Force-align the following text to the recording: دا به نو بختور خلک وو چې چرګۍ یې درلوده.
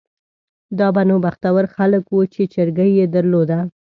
دا 0.79 0.87
به 0.95 1.01
نو 1.09 1.15
بختور 1.25 1.63
خلک 1.75 2.03
وو 2.09 2.21
چې 2.33 2.41
چرګۍ 2.53 2.89
یې 2.99 3.05
درلوده. 3.15 3.59